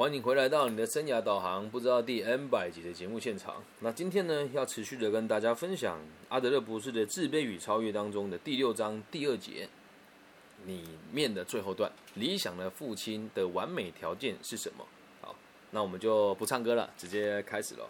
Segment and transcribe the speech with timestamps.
[0.00, 3.62] 欢迎回来到你的生涯导航，不知道第 N 百集的节目现场。
[3.80, 9.68] 那今天呢，要持续的跟大家分享阿德勒博士的《自卑与超越》当中的第六章第二节
[10.64, 14.86] 里面的最后段：理想的父亲的完美条件是什么？
[15.20, 15.36] 好，
[15.70, 17.86] 那我们就不唱歌了，直接开始了。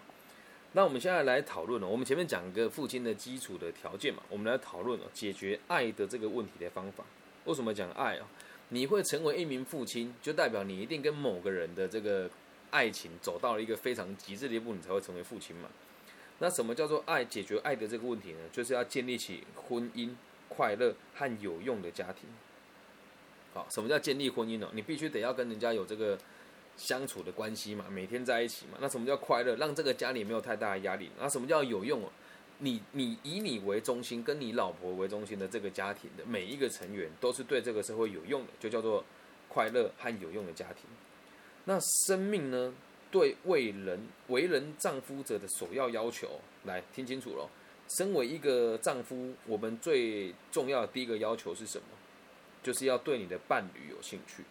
[0.73, 7.05] 那我们现在来讨论了，我们前面讲一个父亲的基础的条件嘛，我们来讨论了解决爱的这个问题的方法。
[7.45, 8.27] 为什么讲爱啊？
[8.73, 12.29] 你会成为一名父亲，就代表你一定跟某个人的这个
[12.71, 15.69] 爱情走到了一个非常极致的一步，你才会成为父亲嘛。
[16.39, 17.23] 那什么叫做爱？
[17.25, 18.39] 解决爱的这个问题呢？
[18.51, 20.11] 就是要建立起婚姻
[20.47, 22.29] 快乐和有用的家庭。
[23.53, 24.71] 好，什么叫建立婚姻呢？
[24.73, 26.17] 你必须得要跟人家有这个
[26.77, 28.77] 相处的关系嘛，每天在一起嘛。
[28.79, 29.57] 那什么叫快乐？
[29.57, 31.11] 让这个家里没有太大的压力。
[31.19, 32.09] 那什么叫有用哦？
[32.63, 39.03] 你你以你为中心，跟你老婆为中心的这个家庭的每一个成员，都是对这个社会有用的，就叫做
[39.49, 40.85] 快乐和有用的家庭。
[41.65, 42.73] 那生命呢？
[43.09, 47.49] 对为人为人丈夫者的首要要求，来听清楚了。
[47.89, 51.85] 身为一个丈夫，我们最重要的第一个要求是什么？
[52.63, 54.43] 就是要对你的伴侣有兴趣。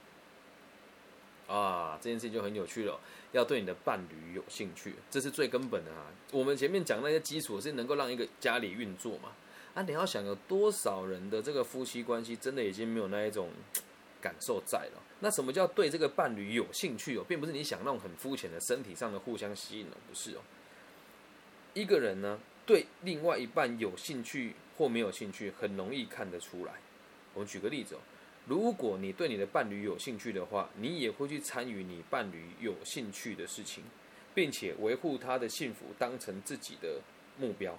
[1.51, 3.01] 啊，这件事情就很有趣了。
[3.33, 6.07] 要对你的伴侣有兴趣，这是最根本的啊。
[6.31, 9.33] 我们前面讲那些基础是能够让一个家里运作嘛。
[9.75, 13.51] 啊，你要想有多少人的这个夫妻关系真的已经没有那一种
[14.21, 15.03] 感受在了？
[15.21, 17.25] 那什么叫对这个伴侣有兴趣哦？
[17.29, 20.41] 并不是你想那种很肤浅的身体上的互相吸引哦，不是哦。
[21.75, 26.73] 一个人呢，对另外一半有兴趣或没有兴趣，很容易看得出来。
[27.35, 27.99] 我们举个例子哦。
[28.47, 33.85] 如果你对你的伴侣有兴趣的话，你也会去参与你伴侣有兴趣的事情，
[34.35, 37.01] 并且维护他的幸福当成自己的
[37.39, 37.79] 目标，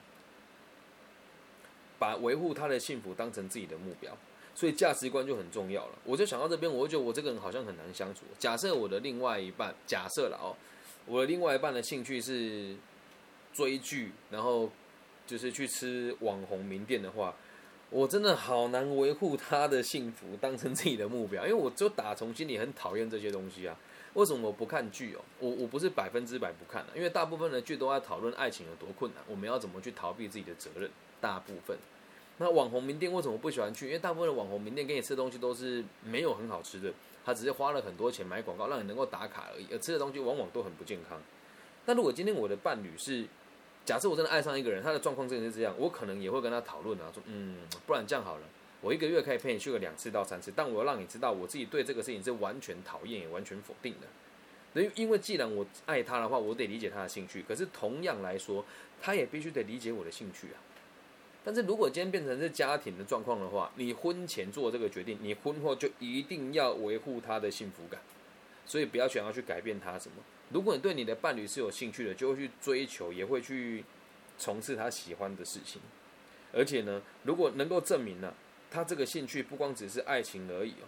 [2.00, 4.18] 把维护他的幸福当成自己的目标，
[4.56, 6.00] 所以价值观就很重要了。
[6.06, 8.22] 我就想到这边，我就觉得我这个人好像很难相处。
[8.40, 10.56] 假设我的另外一半，假设了哦，
[11.06, 12.78] 我的另外一半的兴趣是
[13.52, 14.72] 追剧，然后
[15.28, 17.36] 就是去吃网红名店的话。
[17.92, 23.78] 我真的好难维护他的幸福，当成自己的目标， 因为我就打从心里很讨厌这些东西啊。
[24.14, 25.20] 为什么我不看剧哦？
[25.40, 30.90] 我我不是百分之百不看的，因为大部分的剧都在讨论爱情有多困难，我们要怎么去逃避自己的责任。
[31.20, 31.78] 大部分，
[32.38, 33.88] 那网红名店为什么不喜欢去？
[33.88, 36.94] 因为大部分的网红名店给你吃的东西都是没有很好吃的，
[37.26, 41.22] 他只是花了很多钱买广告，让你能够打卡而已，而吃的东西往往都很不健康。
[41.86, 43.26] 那如果今天我的伴侣是？
[43.84, 48.44] 假设我真的爱上一个人，他的状况真的是这样，我可能也会跟他讨论啊，说，嗯，不然这样好了，
[48.82, 54.82] 我一个月可以陪你去个两次到三次，但我要让你知道，我自己对这个事情是完全讨厌也完全否定的。
[54.82, 58.64] 因因为既然我爱他的话，我得理解他的兴趣，可是同样来说，
[59.02, 60.62] 他也必须得理解我的兴趣啊。
[61.44, 68.00] 但是如果今天变成是家庭的状况的话，你婚前做这个决定，你婚后就一定要维护他的幸福感，
[68.66, 70.18] 所以不要想要去改变他什么。
[70.54, 73.84] 如果你对你的伴侣是有兴趣的，就会去追求，也会去
[74.38, 75.82] 从事他喜欢的事情。
[76.54, 78.34] 而且呢，如果能够证明呢，
[78.70, 80.88] 他这个兴趣不光只是爱情而已哦，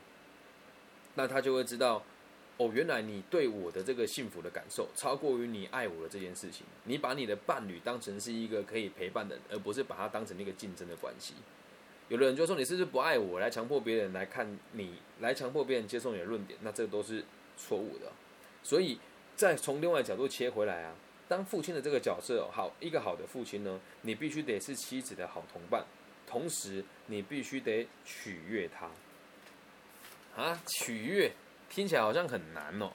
[1.16, 2.04] 那他就会知道，
[2.58, 6.66] 哦，原来你对我的这个幸福的感受，超过于你爱我的这件事情。
[6.84, 11.36] 你把你的伴侣当成是一个可以陪伴的人，而不是把他当成一个竞争的关系。
[12.10, 17.24] 有的人就说你是不是不爱我，来强迫别人来看你，来强迫别人接受你的论点，那这都是
[17.58, 18.12] 错误的。
[18.62, 19.00] 所以。
[19.36, 20.96] 再从另外角度切回来啊，
[21.28, 25.84] 当父亲的这个角色好，一个好的父亲呢，你必须得是妻子的好同伴，
[26.28, 28.90] 同时你必须得取悦他。
[30.42, 31.32] 啊，取悦
[31.70, 32.92] 听起来好像很难哦，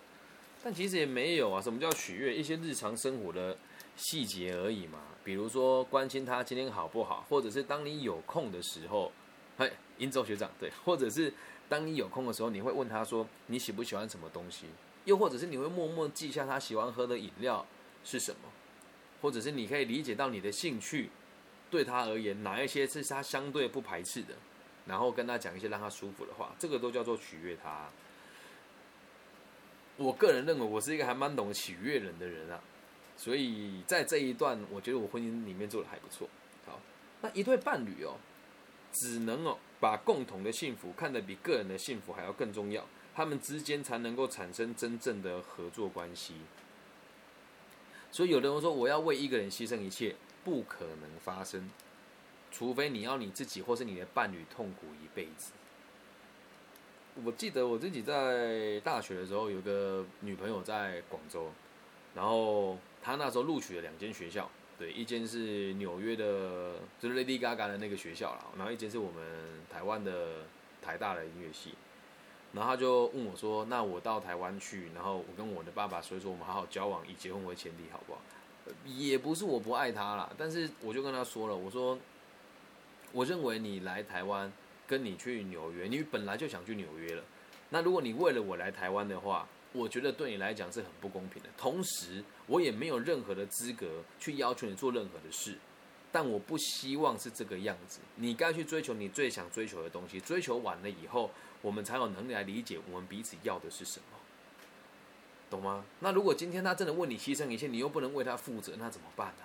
[0.62, 1.60] 但其实也没有啊。
[1.60, 2.34] 什么叫取悦？
[2.34, 3.56] 一些日常生活的
[3.97, 4.99] 细节而已嘛。
[5.25, 9.12] 比如说关心他今天好不好，或者是当你有空的时候，
[9.59, 11.32] 嘿，英州学长对，或者是
[11.69, 14.66] 当你有空的时候，你会问他说你喜不喜欢什么东西。
[15.09, 17.65] 又或者是你会默默记下他喜欢喝的饮料
[18.05, 18.41] 是什么，
[19.23, 21.09] 或者是你可以理解到你的兴趣
[21.71, 24.35] 对他而言哪一些是他相对不排斥的，
[24.87, 27.89] 然后跟他讲一些让他舒服的话，这个都叫做取悦他。
[29.97, 32.61] 我个人认为我是一个还蛮懂取悦人的人啊，
[33.17, 36.29] 所以在这一段我觉得我婚姻里面做的还不错。
[36.67, 36.79] 好，
[37.23, 38.19] 那一对伴侣哦，
[38.93, 42.87] 只能哦把共同的幸福看得比个人的幸福还要更重要。
[43.19, 46.35] 他们之间才能够产生真正的合作关系，
[48.12, 51.69] 所以有的人说我要为一个人牺牲一切，不可能发生，
[52.53, 55.50] 除非你要你自己或是你的伴侣痛苦一辈子。
[57.25, 61.50] 我记得我自己在大学的时候有个女朋友在广州，
[62.15, 64.49] 然后她那时候录取了两间学校，
[64.79, 70.44] 对，一间是纽约的，就是 Lady Gaga 的那个学校啦，然后一间是我们台湾的
[70.81, 71.75] 台大的音乐系。
[72.53, 78.21] 然后他就问我说：“那我到台湾去，然后我跟我的爸爸所以说，我们好好交往，以结婚为前提，好不好？”
[78.85, 81.99] 也不是我不爱他啦，但是我就跟他说了，我说
[83.12, 84.53] ：“我认为你来台湾，
[84.87, 87.23] 跟你去纽约，你本来就想去纽约了。
[87.71, 91.49] 那如果你为了我来台湾的话，我觉得对你来讲是很不公平的。
[91.56, 95.56] 同时，我也没有任何的资格去要求你做任何的事。
[96.12, 98.00] 但我不希望是这个样子。
[98.16, 104.16] 你该去追求你最想追求的东西，追求完了以后。”我们才有能力来理解我们彼此要的是什么，
[105.50, 105.84] 懂吗？
[105.99, 109.43] 那如果今天他真的为你牺牲一切，你又不能为他负责，那怎么办呢？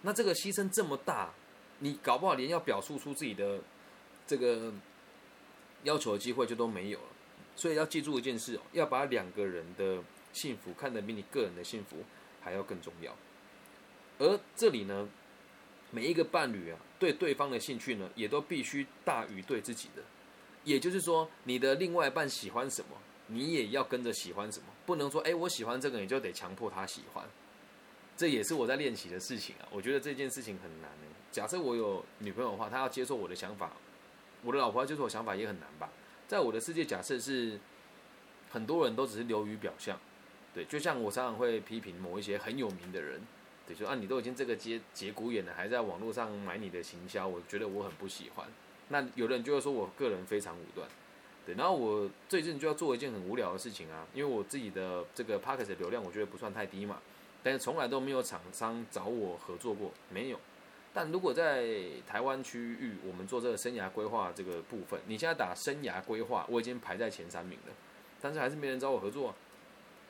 [0.00, 1.34] 那这个牺牲这么大，
[1.80, 3.60] 你搞不好连要表述出自己的
[4.26, 4.72] 这个
[5.82, 7.08] 要求的机会就都没有了。
[7.54, 10.02] 所以要记住一件事哦，要把两个人的
[10.32, 11.98] 幸福看得比你个人的幸福
[12.40, 13.14] 还要更重要。
[14.18, 15.06] 而这里呢，
[15.90, 20.02] 每一个伴侣啊，对对方的兴趣呢，也都必须大于对自己的。
[20.64, 22.96] 也就是说，你的另外一半喜欢什么，
[23.26, 27.24] 你也要跟着喜欢什么，不能说，哎，我喜欢这个，你就得强迫他喜欢。
[28.16, 29.68] 这也是我在练习的事情啊。
[29.70, 30.90] 我觉得这件事情很难
[31.32, 33.72] 假设我有女朋友的话，她要接受我的想法，
[34.42, 35.88] 我的老婆要接受我想法也很难吧？
[36.26, 37.58] 在我的世界，假设是
[38.50, 39.98] 很多人都只是流于表象，
[40.52, 43.20] 对，就像我常常会批评某一些很有名的人，
[43.74, 48.46] 对，说啊，你都已经这个节节骨眼了，还在网络上买你的行销，我觉得我很不喜欢。
[48.88, 50.88] 那有的人就会说我个人非常武断，
[51.46, 57.00] 对，然后我最近就要做一件很无聊的事情啊，因为我自己的这个 p o c k e t 流量我觉得不算太低嘛，
[57.42, 60.40] 但是从来都没有厂商找我合作过，没有。
[60.92, 61.64] 但如果在
[62.04, 67.72] 台湾区域，我们做这个生涯规划这个部分，你现在打生涯规划，我已经排在前三名了，
[68.20, 69.32] 但是还是没人找我合作，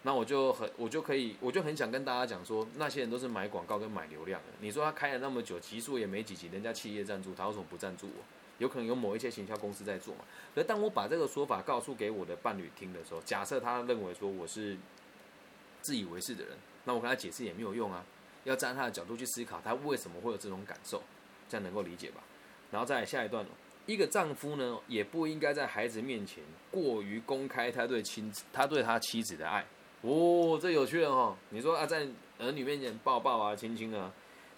[0.03, 8.25] 那我就很我就可以我就很想跟大家讲说，那些人都是买广告跟买流量的，你说他开了那么久，集数也没几集，人家企业赞助，他为什么不赞助我？
[8.59, 10.25] 有可能有某一些行销公司在做嘛？
[10.55, 14.77] 可当我把这个说法告诉给我的伴侣听的时候，假设他认为说我是
[15.83, 18.05] 自以为是的人，那我跟他解释也没有用啊。
[18.45, 21.03] 要站他的角度去思考，他为什么会有这种感受，
[21.47, 22.23] 这样能够理解吧？
[22.71, 23.45] 然后再下一段
[23.85, 29.63] 一个丈夫呢，也不应该在孩子面前过于公开他对亲他对他妻子的爱。
[30.03, 31.37] 哦，这有趣了哈！
[31.51, 32.07] 你说啊，在
[32.39, 34.11] 儿女面前抱抱啊、亲亲啊，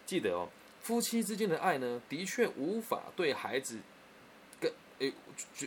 [0.07, 0.49] 记得哦，
[0.81, 3.79] 夫妻之间的爱呢，的确无法对孩子
[4.61, 4.73] 跟。
[5.01, 5.13] 诶，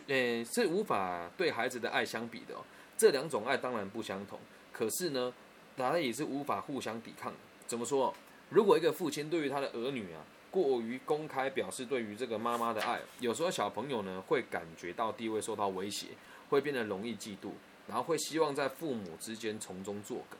[0.07, 2.63] 诶，是无法对孩子的爱相比的哦。
[2.97, 4.39] 这两种爱当然不相同，
[4.71, 5.33] 可是呢，
[5.75, 7.37] 它也是无法互相抵抗的。
[7.67, 8.13] 怎么说？
[8.49, 16.07] 如果一个父亲对于他的儿女啊，过于公开表示对于这个妈妈的爱，有时候小朋友呢会感觉到地位受到威胁，
[16.49, 17.49] 会变得容易嫉妒，
[17.87, 20.39] 然后会希望在父母之间从中作梗。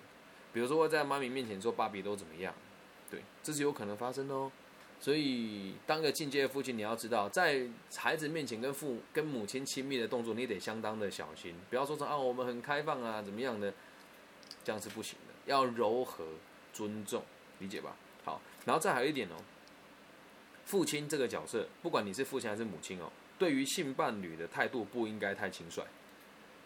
[0.54, 2.54] 比如说在妈咪面前说芭比都怎么样，
[3.12, 4.52] 对，这是有可能发生的哦。
[4.98, 13.74] 所以，当个进阶的父亲，你要知道，在孩子面前跟父跟母亲亲密的动作，你得相当的小心，不要说成啊，我们很开放啊，怎么样的，
[14.64, 16.26] 这样是不行的，要柔和、
[16.74, 17.22] 尊重，
[17.60, 17.96] 理解吧？
[18.24, 19.36] 好，然后再还有一点哦，
[20.64, 25.84] 父亲这个角色，不管你是父亲还是母亲哦，对于性伴侣的态度不应该太轻率。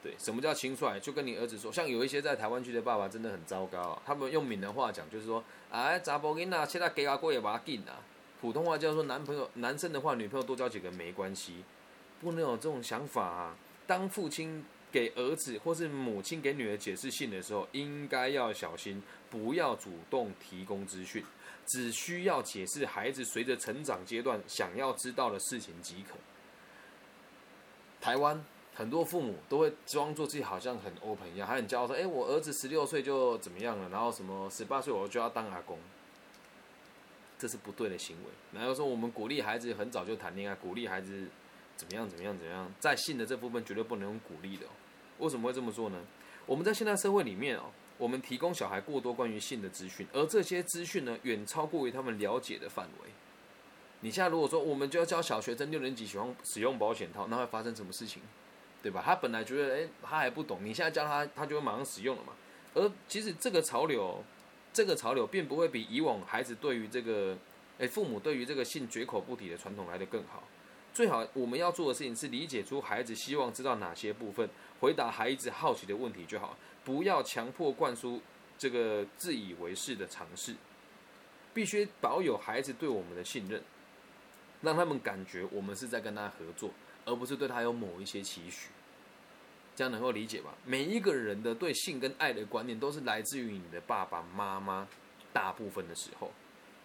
[0.01, 0.97] 对，什么叫轻率？
[0.99, 7.99] 就跟你儿子说，像有一些在台湾区的爸爸真的很糟糕，他们用闽南话讲，就是说，哎，查甫囡仔现在给阿过也把他禁啊。
[8.39, 11.65] 普通话叫做男朋友，男生的话女朋友多交几个没关系，
[12.21, 13.57] 不能有这种想法啊。
[13.85, 21.21] 当父亲给儿子或是母亲给女儿解释信的时候，应该要小心，不要主动提供资讯，
[21.65, 26.15] 只需要解释孩子随着成长阶段想要知道的事情即可。
[27.99, 28.41] 台湾
[28.79, 35.77] 很多父母都会装作自己好像很 open 一样，还很骄傲说：“哎，我儿子十六岁就怎么样了，然后什么十八岁我就要当阿公。”
[37.37, 38.31] 这是不对的行为。
[38.53, 41.27] 然后说我们鼓励孩子很早就谈恋爱，鼓励孩子
[41.75, 44.65] 怎么样怎么样怎么样，在性的这部分绝对不能鼓励的。
[45.17, 45.97] 为什么会这么做呢？
[46.45, 47.63] 我们在现代社会里面哦，
[47.97, 53.09] 我们提供小孩过多关于性的资讯，而这些资讯呢，远超过于他们了解的范围。
[53.99, 58.21] 你现在如果说我们就要教小学生六年级喜欢使用保险套，那会发生什么事情？
[58.81, 59.01] 对吧？
[59.05, 62.33] 他本来觉得诶，他还不懂，你现在教他，他就会马上使用了嘛。
[62.73, 64.23] 而其实这个潮流。
[64.71, 67.35] 这个潮流并不会比以往孩子对于这个，
[67.79, 70.43] 诶父母对于这个性绝口不提的传统来的更好。
[70.93, 74.47] 最好我们要做的事情是理解出孩子希望知道哪些部分，
[74.79, 76.55] 回答孩子好奇的问题就好，
[76.85, 78.21] 不要强迫灌输
[78.59, 80.53] 这个自以为是的尝试。
[81.51, 83.63] 必须保有孩子对我们的信任，
[84.61, 86.69] 让他们感觉我们是在跟他合作，
[87.09, 88.69] 而不是对他有某一些期许。
[89.75, 90.53] 这样能够理解吧？
[90.65, 94.85] 每一个人的对性跟爱的观念都是来自于你的爸爸妈妈，
[95.31, 96.29] 大部分的时候，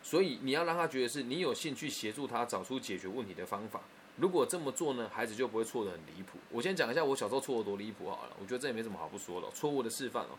[0.01, 3.81] 所以你要让他觉得是你有兴趣协助他找出解决问题的方法，
[4.17, 6.39] 如果这么做呢，孩子就不会错的很离谱。
[6.51, 10.39] 我先讲一下我小时候错的多离谱好了，我觉得这也没什么好不说的，错误的示范哦。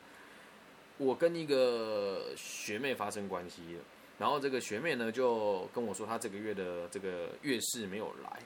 [0.97, 3.81] 我跟一个学妹发生关系了，
[4.17, 8.39] 然后这个学妹呢就跟我说，她这个月的这个月事没有来。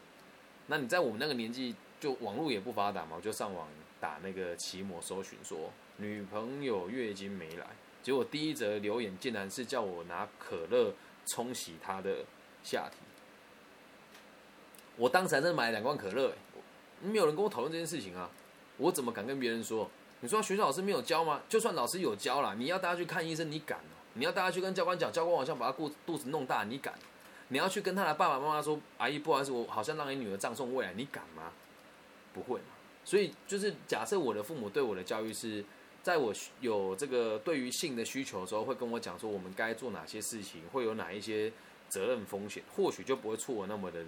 [0.72, 3.68] 那你在我们那个年纪，就网络也不发达嘛，我就上网
[4.00, 7.66] 打那个奇摩搜寻，说女朋友月经没来。
[8.04, 10.94] 结果第一则留言竟然是叫我拿可乐
[11.26, 12.24] 冲洗她的
[12.64, 12.98] 下体。
[14.96, 16.34] 我当时还真买了两罐可乐，
[17.02, 18.30] 没有人跟我讨论这件事情啊，
[18.78, 19.90] 我怎么敢跟别人说？
[20.22, 21.42] 你说学校老师没有教吗？
[21.50, 23.80] 就算老师有教了，你要大家去看医生，你敢？
[24.14, 26.94] 你要大家去跟教官讲，教官好像把他肚肚子弄大，你敢？
[27.50, 31.52] 你要去跟他的爸爸妈妈说，阿姨不好意思，我好像让你女儿葬送未来，你敢吗？
[32.34, 32.68] 不会嘛。
[33.04, 35.64] 所以就是假设我的父母对我的教育是，
[36.04, 41.52] 在我有这个对于性的需求的时候，会跟我讲说我们该做哪些事情，会有哪一些
[41.88, 44.06] 责任风险，或许就不会错那么的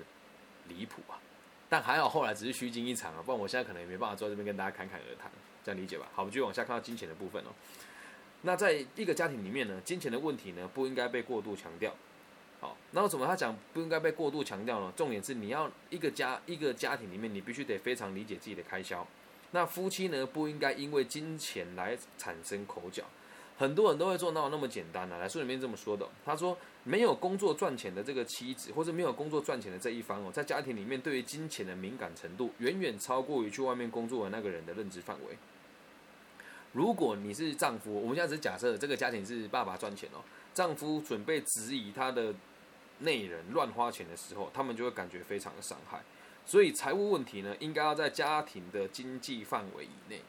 [0.68, 1.20] 离谱啊。
[1.68, 5.32] 但还好后来只是虚惊一场啊，不然我现在可能也没办法坐在这边跟大家侃侃而谈。
[5.64, 6.08] 这样理解吧。
[6.14, 7.50] 好，我们继续往下看到金钱的部分哦。
[8.42, 11.96] 那在一个家庭里面呢，金钱的问题呢，不应该被过度强调。
[12.62, 14.94] 好，那为什么他讲不应该被过度强调呢？
[14.96, 19.06] 重点是你要一个家一个家庭里面，你必须得非常理解自己的开销。
[19.50, 23.04] 那夫妻呢，不应该因为金钱来产生口角。
[23.58, 25.18] 很多人都会做到那么简单啊。
[25.18, 35.36] 来书里面这么说的，他说没有工作赚钱的这个妻子，或者没有工作赚钱的这一方哦，在家庭里面对于金钱的敏感程度，远远超过于去外面工作的那个人的认知范围。
[36.74, 40.22] 如果你是丈夫，我们现在只是假设这个家庭是爸爸赚钱哦，
[40.54, 42.34] 丈夫准备质疑他的
[43.02, 46.02] 内人乱花钱的时候，他们就会感觉非常的伤害。
[46.46, 50.22] 所以财务问题呢，应该要在家庭的经济范围以内。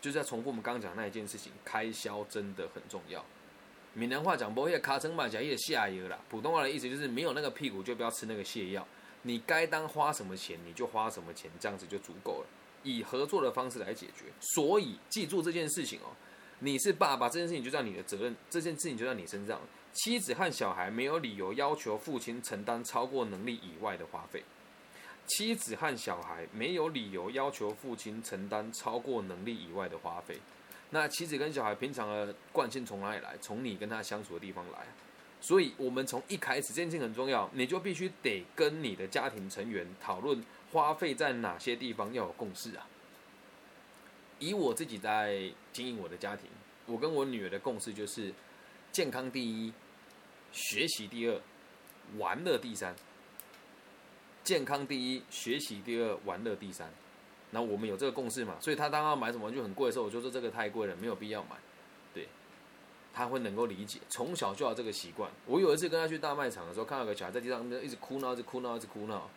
[0.00, 3.24] 就是在重复我们刚刚讲那一件事情，开销真的很重要。
[3.94, 6.16] 闽南话讲，不会卡成马甲也下油啦。
[6.28, 8.86] 普通话的意思就是没有那个屁股就不要吃那个泻药。
[9.22, 12.46] 你该当花什么钱你就花什么钱，这样子就足够了。
[12.84, 16.14] 以合作的方式来解决，所以记住这件事情哦，
[16.60, 19.60] 你是爸爸，这件事情就在你的责任，这件事情就在你身上。
[19.98, 24.44] 妻子和小孩没有理由要求父亲承担超过能力以外的花费。
[25.26, 30.38] 妻子和小孩没有理由要求父亲承担超过能力以外的花费。
[30.90, 33.36] 那妻子跟小孩平常的惯性从哪里来？
[33.40, 34.86] 从你跟他相处的地方来。
[35.40, 40.40] 所以，我们从一开始这件事情很重要，你就必须得跟你的家庭成员讨论。
[40.70, 42.86] 花费在哪些地方要有共识啊？
[44.38, 46.48] 以我自己在经营我的家庭，
[46.86, 48.32] 我跟我女儿的共识就是
[48.92, 49.72] 健康第一，
[50.52, 51.40] 学习第二，
[52.16, 52.94] 玩乐第三。
[54.44, 56.90] 健康第一，学习第二，玩乐第三。
[57.50, 58.56] 那我们有这个共识嘛？
[58.60, 61.56] 所以他当要买什么玩具很贵的时候，我就说这个太贵了，没有必要买。
[62.14, 62.28] 对，
[63.12, 65.30] 他会能够理解，从小就要这个习惯。
[65.46, 69.28] 我有一次跟他去大卖场的时候，看到个小孩在地上一直哭闹，一直哭闹，一直哭闹。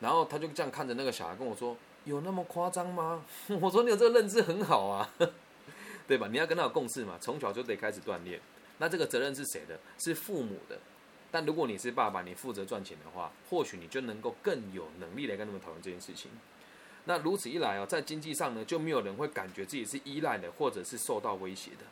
[0.00, 3.24] 然后他就这样看着那个小孩跟我说：“有那么夸张吗？”
[3.60, 5.08] 我说：“你有这个认知很好啊，
[6.08, 6.26] 对吧？
[6.30, 8.40] 你要跟他有共识嘛，从小就得开始锻炼。
[8.80, 9.78] 那这个责任是谁的？
[9.98, 10.78] 是父母的。
[11.30, 16.30] 但如果你是爸爸，你负责赚钱的话，或许你就能够更有能力来跟他们讨论这件事情。
[17.04, 21.84] 那如此一来哦，在经济上呢，就没有人会感觉自己是依赖的，或者是受到威胁的。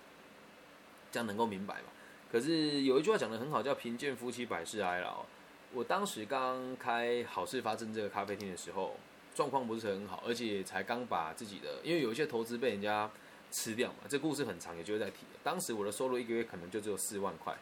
[1.12, 1.84] 这样能够明白吗？
[2.32, 5.24] 可是有一句话讲的很好，叫“贫贱夫妻百事哀”了。
[5.72, 8.96] 我当时刚开好事发生这个咖啡厅的时候，
[9.34, 13.10] 状况不是很好，而且才刚把自己的，因为有一些投资被人家
[13.50, 15.40] 吃掉嘛，这故事很长，也就会在提了。
[15.42, 17.56] 当时我的收入一个月可能就只有四万块，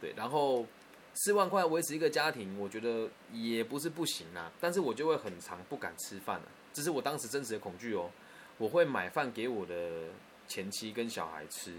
[0.00, 0.66] 对，然后
[1.14, 8.10] 四万块维持一个家庭，我觉得也不是不行啊，但是我就会很长不敢吃饭了，这是我当时真实的恐惧哦。
[8.56, 10.08] 我会买饭给我的
[10.48, 11.74] 前妻跟小孩吃，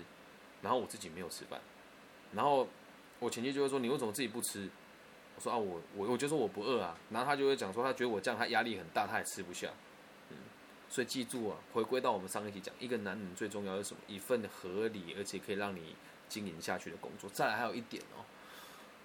[0.62, 1.60] 然后我自己没有吃饭，
[2.34, 2.65] 然后
[3.20, 4.70] 我前妻就会说：“你为什么自己不吃？”
[5.36, 9.70] 我说啊，我我我就说我不饿啊，然后他就会讲说，他觉得我这样他压力很大，他也吃不下，
[10.89, 14.01] 所以记住啊，回归到我们上一集讲，一个男人最重要的是什么？
[14.08, 15.96] 一份合理而且可以让你
[16.27, 17.29] 经营下去的工作。
[17.29, 18.25] 再来还有一点哦，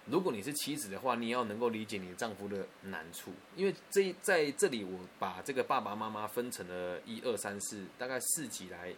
[0.07, 8.93] 如果你是妻子的话，你要能够理解你丈夫的难处，因为这在这里我把这个爸爸妈妈分成了一二三四，大概四集来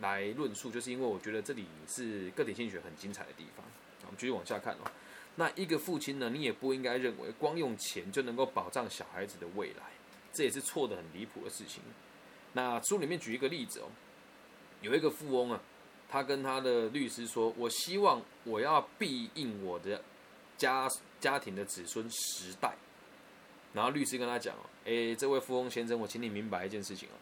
[0.00, 3.66] 来论述，就是因为我觉得这里是个体心理学很精彩的地方。
[4.02, 4.90] 我们继续往下看哦。
[5.34, 6.30] 那一个父亲呢？
[6.30, 9.84] 你也不应该认为光用钱就能够保障小孩子的未来，
[10.32, 11.82] 这也是错的很离谱的事情。
[12.54, 13.86] 那书里面举一个例子哦，
[14.80, 15.60] 有一个富翁啊，
[16.08, 20.02] 他跟他的律师说：“我希望我要庇应我的
[20.56, 20.88] 家
[21.20, 22.74] 家庭的子孙十代。”
[23.74, 27.16] 然后律师跟他讲：“哦，诶，这位富翁先生，我请你明白一件事情哦。”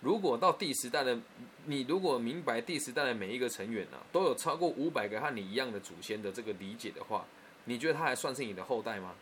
[0.00, 1.18] 如果到第十代的
[1.66, 7.26] 你，如果明白第十代的每一个成员呢，都有超过五百个和你一样的祖先的这个理解的话，
[7.64, 9.16] 你觉得他还算是你的后代吗？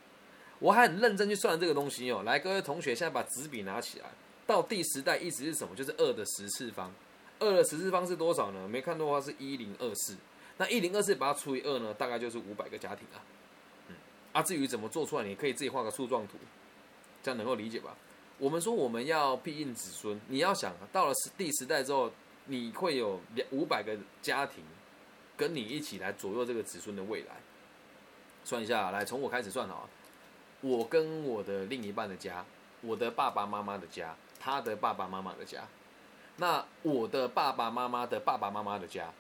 [0.59, 2.23] 我还很认真去算这个东西哦。
[2.25, 4.11] 来，各位同学，现在把纸笔拿起来。
[4.47, 5.75] 到第十代意思是什么？
[5.75, 6.93] 就是二的十次方。
[7.39, 8.67] 二的十次方是多少呢？
[8.69, 10.17] 没看错的话是一零二四。
[10.57, 13.21] 那一零二四把它除以二呢，大概就是五百个家庭啊。
[13.89, 13.97] 嗯，
[14.33, 16.39] 啊，至于怎么做出来，你可以自己画个树状图，
[17.23, 17.95] 这样能够理解吧？
[18.39, 22.11] 我们说我们要庇荫子孙，你要想到了十第十代之后，
[22.47, 24.65] 你会有两五百个家庭
[25.37, 27.37] 跟你一起来左右这个子孙的未来。
[28.45, 29.89] 算一下，来从我开始算好，
[30.61, 32.45] 我跟我的另一半的家，
[32.81, 34.17] 我的爸爸妈妈的家。
[34.41, 35.63] 他的爸爸妈妈的家，
[36.37, 39.13] 那我的爸爸妈妈的爸爸妈妈的家，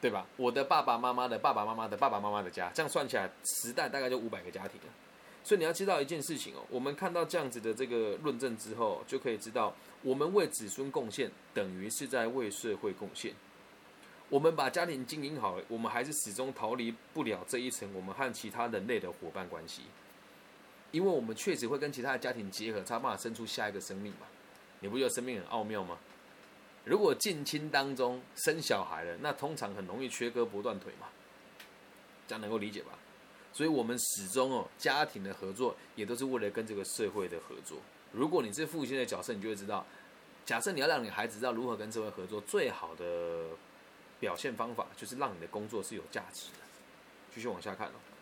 [0.00, 0.26] 对吧？
[0.36, 4.88] 我的爸爸妈妈的爸爸妈妈的爸爸妈妈的家，这样算起来，时代大概就五百个家庭了。
[5.42, 13.34] 所以你要知道一件事情哦，我们看到这样子的这个论证之后，就可以知道，我们为子孙贡献，等于是在为社会贡献。
[14.30, 19.82] 我们把家庭经营好了，我们还是始终逃离不了这一层我们和其他人类的伙伴关系。
[20.94, 24.28] 因为我们确实会跟其他的家庭结合，才办法生出下一个生命嘛。
[24.78, 25.98] 你不觉得生命很奥妙吗？
[26.84, 31.08] 如果近亲当中生小孩了，那通常很容易缺胳膊断腿嘛。
[32.28, 32.96] 这样能够理解吧？
[33.52, 37.78] 所以我们始终哦，家庭的合作也都是为了跟这个社会的合作。
[38.12, 39.84] 如果你是父亲的角色，你就会知道，
[40.46, 43.48] 假设你要让你孩子知道如何跟社会合作，最好的
[44.20, 46.58] 表现方法就是让你的工作是有价值的。
[47.34, 48.13] 继续往下看哦。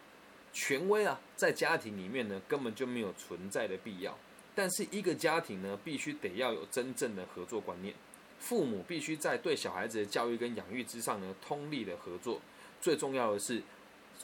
[0.52, 4.16] 权威啊，在家庭里面呢，根本就没有存在的必要。
[4.54, 7.94] 但是一个家庭呢，必须得要有真正的合作观念。
[8.38, 12.40] 父母必须在对小孩子的教育跟养育之上呢，通力的合作。
[12.80, 13.62] 最重要的是，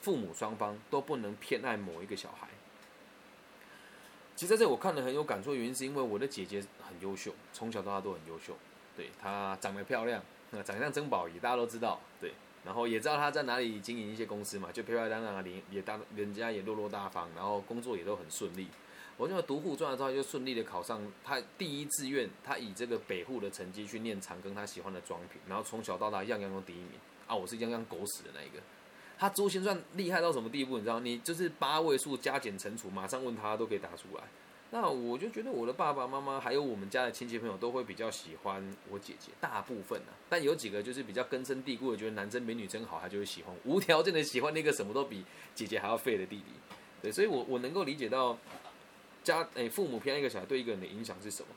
[0.02, 2.48] 父母双方都不能偏爱某一个小孩。
[4.36, 8.56] 其实在这我看了很有感触，原因是因为我的姐姐很优秀，从小到大都很优秀。
[8.96, 12.00] 对她长得漂亮，那长相曾宝仪，大家都知道。
[12.20, 12.32] 对。
[12.68, 18.68] 然后也知道他在哪里经营一些公司嘛，就漂漂亮亮的，也也大人家也落落大方，然后工作也都很顺利。
[19.16, 26.90] 我就读护专了之后，就顺利的考上他第一志愿，他以这个北护的成绩去念长庚他喜欢的装品，然后从小到大样样都第一名
[27.26, 27.34] 啊！
[27.34, 28.60] 我是样样狗屎的那一个。
[29.18, 30.76] 他珠心算厉害到什么地步？
[30.76, 31.00] 你知道？
[31.00, 34.24] 你就是八位数加减乘除，马上问他都可以答出来。
[34.70, 46.52] 那我就觉得我的爸爸妈妈还有我们家的亲戚朋友都会比较喜欢我姐姐，大部分呢，但有几个就是比较根深蒂固的，觉得男生比女生好，他就会喜欢，无条件的喜欢那个什么都比姐姐还要废的弟弟。
[47.00, 48.36] 对，所以我我能够理解到
[49.24, 51.48] 家诶父母偏爱一个小孩对一个人的影响是什么。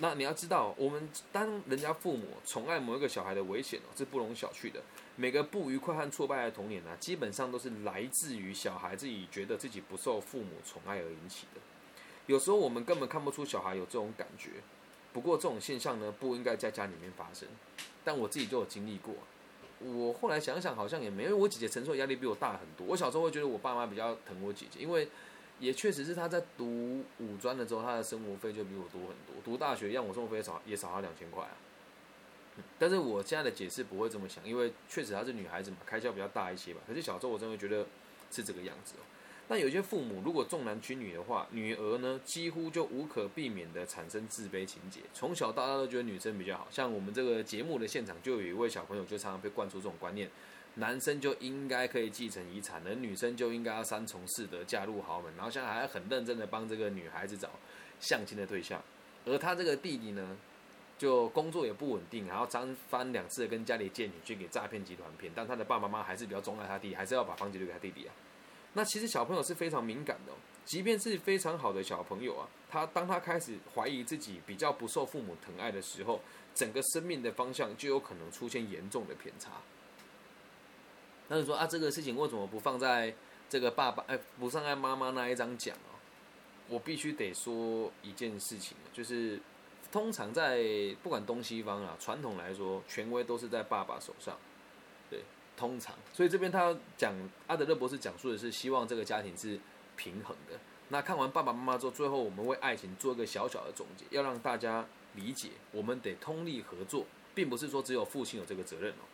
[0.00, 4.80] 那你要知道，我们当人家父母宠爱某一个小孩的危险哦，是不容小觑的。
[5.16, 11.60] 每个不愉快和挫败的童年呢，基本上都是来自于小孩自己觉得自己不受父母宠爱而引起的。
[12.28, 14.50] 有时候我们根本看不出小孩有这种感觉，
[15.14, 17.48] 不过这种现象呢不应该在家里面发生。
[18.04, 19.14] 但我自己就有经历过，
[19.80, 22.86] 我后来想想好像也没，因为我姐姐承受压力比我大很多。
[22.86, 25.08] 我小时候会觉得我爸妈比较疼我姐姐，因为
[25.58, 29.42] 也确实是她在读五专的时候，她的生活费就比我多很多。
[29.42, 31.56] 读大学让我生活费少也少她两千块啊。
[32.78, 36.80] 但是我现在的解释不会这么想，因为确实她是女孩子嘛，开销比较大一些吧。
[36.86, 37.86] 可是小时候我真的觉得
[38.30, 39.02] 是这个样子哦。
[39.50, 46.68] 但有些父母如果重男轻女的话，女儿呢几乎就无可避免的产生自卑情节，从小到大都觉得女生比较好。
[46.70, 50.30] 像我们这个节目的现场就有一位小朋友，就常常被灌输这种观念：
[50.74, 55.34] 男生就应该可以继承遗产，而女生就应该要三从四德，嫁入豪门。
[55.34, 57.48] 然后现在还很认真的帮这个女孩子找
[58.00, 58.82] 相亲的对象，
[59.24, 60.36] 而他这个弟弟呢，
[60.98, 68.12] 就工作也不稳定，然后三番两次的跟家里借女去给诈骗集团骗，但他的爸爸妈妈还是比较钟爱他弟，还是要把房子留给他弟弟啊。
[68.78, 70.32] 那其实小朋友是非常敏感的，
[70.64, 76.20] 即便是非常好的小朋友啊，他当他开始怀疑自己比较不受父母疼爱的时候，
[76.54, 79.50] 整个生命的方向就有可能出现严重的偏差。
[81.26, 83.12] 那你说啊，这个事情为什么不放在
[83.50, 85.98] 这个爸爸哎，不放在妈妈那一张讲哦？
[86.68, 89.40] 我必须得说一件事情，就是
[89.90, 90.62] 通常在
[91.02, 94.38] 不管东西方啊，传统来说，权威都是在爸爸手上。
[95.58, 97.12] 通常，所以这边他讲
[97.48, 99.58] 阿德勒博士讲述的是希望这个家庭是
[99.96, 100.56] 平衡的。
[100.90, 109.04] 那看完爸爸妈妈之后，最后我们为爱情做一个小小的总结，要让大家理解，我们得通力合作，并不是说只有父亲有这个责任哦。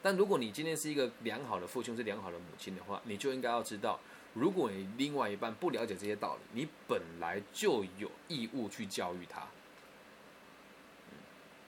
[0.00, 3.98] 但如果你今天是一个良好的父亲，是良好的母亲的话，你就应该要知道，
[4.32, 9.42] 如果你另外一半不了解这些道理，你本来就有义务去教育他。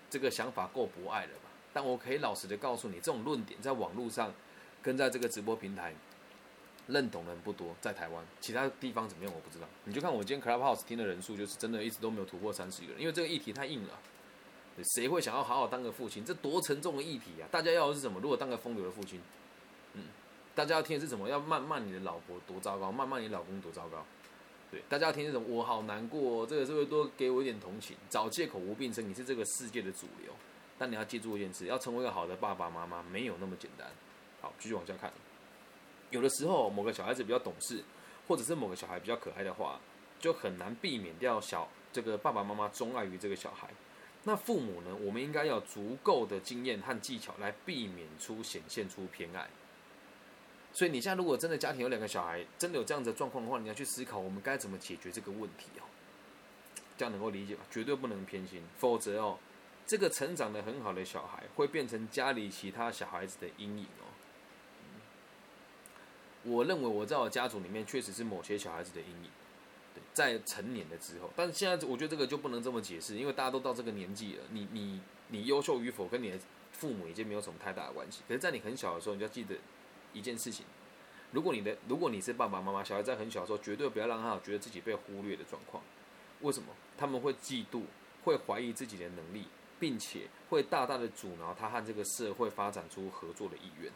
[0.09, 1.50] 这个想法够博爱了吧？
[1.73, 4.33] 但我可以老实的告诉你，这种论点在网络上
[4.83, 5.95] 跟在这个直播平台
[6.87, 9.69] 认同的人不多，在台湾，其他地方怎么样我不知道。
[9.85, 13.99] 你就看我今天 Clubhouse 听的人数，就是真的一直都没有突破三十个人，因为这个议题太硬了。
[14.95, 16.25] 谁会想要好好当个父亲？
[16.25, 17.45] 这多沉重的议题啊！
[17.51, 18.19] 大家要的是什么？
[18.19, 19.21] 如果当个风流的父亲，
[19.93, 20.05] 嗯，
[20.55, 21.29] 大家要听的是什么？
[21.29, 24.03] 要谩骂你的老婆多糟糕，谩骂你老公多糟糕。
[24.71, 27.95] 对，大家要听这种我好难过，这个是会多给我一点同情？
[28.09, 30.33] 找借口无病呻，你是这个世界的主流。
[30.81, 33.87] 但你要记住一件事，要成为一个好的爸爸妈妈，没有那么简单。
[34.40, 35.12] 好，继续往下看。
[36.09, 37.85] 有的时候，某个小孩子比较懂事，
[38.27, 39.79] 或者是某个小孩比较可爱的话，
[40.19, 43.69] 就很难避免掉小这个爸爸妈妈钟爱于这个小孩。
[44.25, 44.97] 那父母呢？
[45.03, 49.51] 我们应该要足够的经验和技巧来避免出显现出偏爱。
[50.73, 55.85] 所以你现在如果真的家庭有两个小孩，真的有这样子的状况的话，你要去思考我们该怎么解决这个问题哦。
[56.97, 57.62] 这样能够理解吧？
[57.71, 59.38] 绝对不能偏心，否则哦，
[59.90, 64.07] 这个成长的很好的小孩会变成家里其他小孩子的阴影哦。
[66.44, 69.31] 我认为我在我家族里面确实是某些小孩子的阴影。
[69.92, 76.38] 对，在成年的之后，但是现在我觉得这个就不能这么解释，因为大家都到这个年纪了，你你你优秀与否跟你的
[76.70, 78.20] 父母已经没有什么太大的关系。
[78.29, 79.57] 可是，在你很小的时候，你就要记得
[80.12, 80.64] 一件事情：
[81.33, 85.83] 如果你的如果你是爸爸妈妈，小孩在很小的时候，绝对不要让他觉得自己被忽略的状况。
[86.42, 86.68] 为什么？
[86.96, 87.83] 他们会嫉妒，
[88.22, 89.46] 会怀疑自己的能力，
[89.81, 93.90] 并且会大大的阻挠他和这个社会发展出合作的意愿。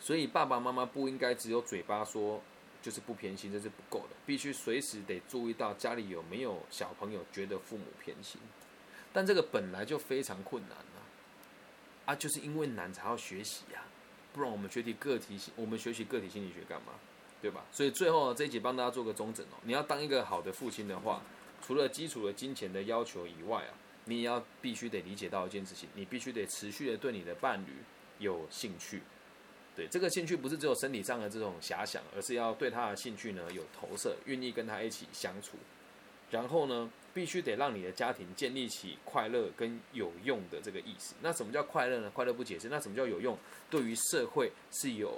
[0.00, 2.42] 所以，爸爸妈妈不应该只有嘴巴说。
[2.82, 8.40] 就是不偏心，这是不够的，必须随时得注意到家里有没有小朋友觉得父母偏心，
[9.12, 11.04] 但这个本来就非常困难啊，
[12.06, 13.84] 啊，就是因为难才要学习呀，
[14.32, 16.94] 不然我们学习个体心，我们学习个体心理学干嘛？
[17.42, 17.66] 对吧？
[17.70, 21.20] 所以最后这一节帮大家做个中整哦，你要当一个好的父亲的话，
[21.60, 27.68] 除了基础的金钱的要求以外啊，你也要必须得理解到一件事情，你必须得持续的对你的伴侣
[28.18, 29.02] 有兴趣。
[29.76, 35.56] 对这个兴趣不是只有身体上的这种遐想，而是要对他的兴趣呢有投射，愿意跟他一起相处。
[36.30, 41.14] 然后呢，必须得让你的家庭建立起快乐跟有用的这个意识。
[41.22, 42.10] 那什么叫快乐呢？
[42.10, 42.68] 快乐不解释。
[42.68, 43.36] 那什么叫有用？
[43.68, 45.12] 对于社会是有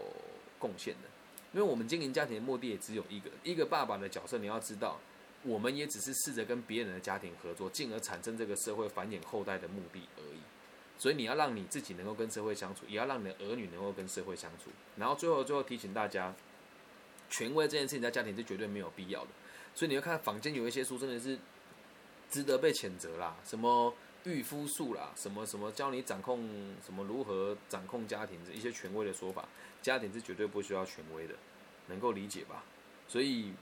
[0.59, 1.09] 贡献的。
[1.53, 4.39] 因为我们经营家庭的目的也只有一个，一个爸爸的角色。
[4.39, 4.99] 你要知道，
[5.45, 10.41] 我们也只是试着跟别人的家庭合作，进而产生这个社会繁衍后代的目的而已。
[10.99, 14.71] 所以你要让你自己能够跟社会相处，也要让你的儿女能够跟社会相处。
[14.97, 16.33] 然后最后最后提醒大家，
[17.29, 19.29] 权威这件事情在家庭是绝对没有必要的。
[19.75, 21.37] 所以你会看坊间有一些书真的是
[22.31, 23.93] 值得被谴责啦，什么
[24.25, 26.47] 御夫术啦，什么什么教你掌控
[26.85, 29.49] 什么如何掌控家庭的一些权威的说法，
[29.81, 31.35] 家庭是绝对不需要权威的，
[31.89, 32.63] 能够理解吧？
[33.09, 33.53] 所以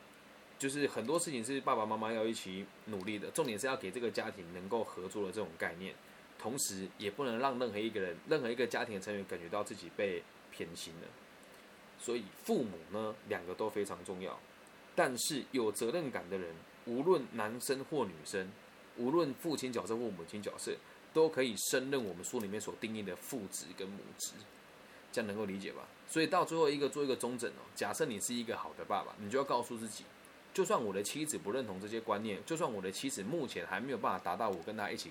[0.61, 5.95] 就是很多事情是爸爸妈妈要一起努力的，重点是要给这个家庭能够合作的这种概念。
[6.39, 11.09] 同时，也不能让任何一个人、任何一个家庭的成员感觉到自己被偏心了。
[11.99, 14.39] 所以，父母呢，两个都非常重要。
[14.95, 18.51] 但是，有责任感的人，无论男生或女生，
[18.99, 20.77] 无论父亲角色或母亲角色，
[21.15, 24.33] 都可以胜任我们书里面所定义的父职跟母职。
[25.11, 25.89] 这样能够理解吧？
[26.07, 27.63] 所以，到最后一个做一个中整哦。
[27.75, 30.05] 假设你是一个好的爸爸，你就要告诉自己：
[30.61, 35.11] 就算我的妻子不认同这些观念，就算我的妻子目前还没有办法达到我跟她一起。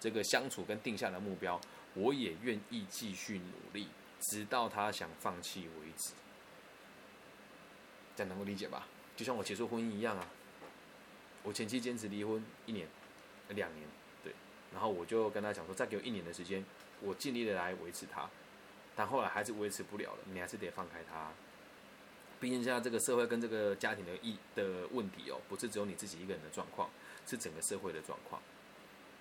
[0.00, 1.60] 这个相处跟定下的目标，
[1.92, 3.88] 我也愿意继续努力，
[4.20, 6.14] 直到她想放弃为止。
[8.16, 8.86] 这样能够理解吧？
[9.14, 10.26] 就像我结束婚姻一样啊。
[11.42, 12.88] 我前妻坚持离婚一年、
[13.50, 13.86] 两年，
[14.24, 14.32] 对，
[14.72, 16.64] 然后我就跟她讲说，再给我一年的时间，
[17.02, 18.26] 我尽力的来维持她。
[18.94, 21.30] 但后来还是维持不了了，你还是得放开她。
[22.40, 26.90] 毕竟现在这个社会跟这个家庭的一的问题哦，不是只有你自己一个人的状况，
[27.26, 28.40] 是整个社会的状况。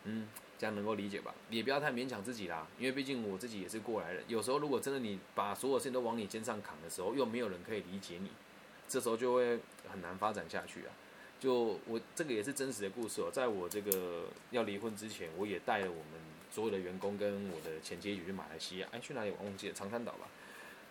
[0.03, 0.27] 嗯。
[0.57, 1.35] 这样能够理解吧？
[1.49, 4.23] 也不要太勉强自己啦，因为毕竟我自己也是过来人。
[4.29, 8.29] 有时候如果真的你把所有事情都往你肩上扛的时候，又没有人可以理解你，
[8.87, 10.95] 这时候就会很难发展下去啊。
[11.41, 20.29] 就我这个也是真实的故事哦，在我这个要离婚之前，我也带了我们所有的员工跟我的前妻一起去马来西亚，哎，去哪里我忘记了，长滩岛吧。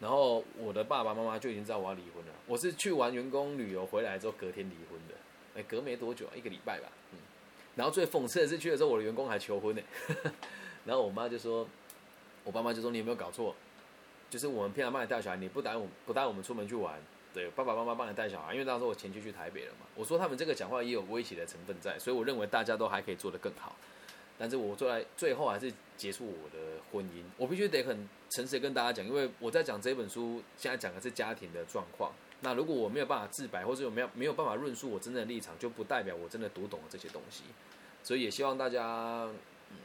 [0.04, 2.32] 然后我的爸爸妈妈就已经知道我要离婚了。
[2.46, 5.14] 我是去完员工旅游回来之后隔天离婚的，
[5.56, 7.18] 哎，隔没多久，一个礼拜吧，嗯。
[7.74, 9.80] 然后最讽刺的是，去的时候我的员工还求婚呢。
[10.84, 11.66] 然后我妈就说
[12.44, 13.54] ：“我爸妈就说你有没有搞错？
[14.28, 17.00] 就是我们平常帮你带小孩，你不带我不带我们出门去玩，
[17.32, 18.52] 对，爸爸妈妈帮你带小孩。
[18.52, 19.86] 因为那时候我前期去台北了嘛。
[19.94, 23.74] 我说他们这个讲话也有威胁的成分在，所以我认为大家都还可以做得更好。
[24.38, 27.22] 但是我做来最后还是结束我的婚姻。
[27.36, 32.12] 我必须得很诚实的跟大家讲，因为我在讲这本书，现在讲的是家庭的状况。
[32.40, 37.44] 那如果我没有办法自白，或者有没有没有办法论述我真正的立场，就不代表我真的读懂了这些东西。
[38.02, 39.26] 所以也希望大家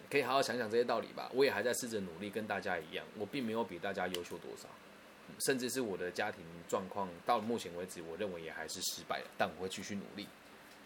[0.09, 1.31] 可以好好想想这些道理吧。
[1.33, 4.67] 我也还在试着努力，跟大家一样，我并没有比大家优秀多少，
[5.45, 9.25] 甚至是我的家庭状况到目前为止，我认为也还是失败了。
[9.37, 10.27] 但我会继续努力，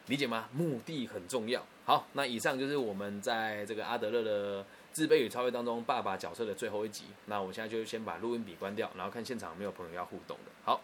[0.07, 0.49] 理解吗？
[0.51, 1.65] 目的很重要。
[1.85, 7.05] 好，那以上就是我们在这个阿德勒的自卑与超越当中爸爸角色的最后一集。
[7.25, 10.51] 那我现在就先把录音笔关掉，然后看现场有没有朋友要互动的。
[10.63, 10.81] 好。